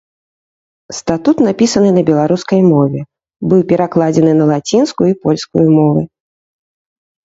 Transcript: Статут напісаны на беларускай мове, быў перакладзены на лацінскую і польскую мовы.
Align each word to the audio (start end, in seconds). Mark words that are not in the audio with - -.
Статут 0.99 1.43
напісаны 1.47 1.89
на 1.99 2.03
беларускай 2.09 2.65
мове, 2.71 2.99
быў 3.53 3.61
перакладзены 3.75 4.31
на 4.43 4.53
лацінскую 4.57 5.07
і 5.15 5.19
польскую 5.25 5.67
мовы. 5.77 6.01